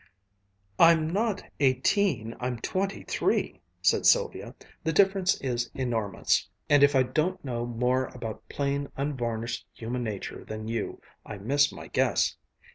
"I'm 0.79 1.07
not 1.11 1.43
eighteen, 1.59 2.33
I'm 2.39 2.57
twenty 2.57 3.03
three," 3.03 3.61
said 3.83 4.07
Sylvia. 4.07 4.55
"The 4.83 4.91
difference 4.93 5.39
is 5.41 5.69
enormous. 5.75 6.49
And 6.71 6.81
if 6.81 6.95
I 6.95 7.03
don't 7.03 7.45
know 7.45 7.67
more 7.67 8.05
about 8.07 8.49
plain 8.49 8.89
unvarnished 8.97 9.67
human 9.73 10.03
nature 10.03 10.43
than 10.43 10.67
you, 10.67 11.03
I 11.23 11.37
miss 11.37 11.71
my 11.71 11.85
guess! 11.85 12.35